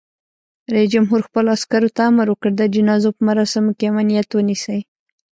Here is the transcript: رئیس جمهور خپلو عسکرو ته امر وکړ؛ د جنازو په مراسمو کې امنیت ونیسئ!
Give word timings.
رئیس 0.73 0.89
جمهور 0.93 1.19
خپلو 1.27 1.49
عسکرو 1.57 1.89
ته 1.95 2.01
امر 2.09 2.27
وکړ؛ 2.29 2.51
د 2.57 2.61
جنازو 2.75 3.09
په 3.15 3.21
مراسمو 3.27 3.71
کې 3.77 3.85
امنیت 3.91 4.29
ونیسئ! 4.33 4.79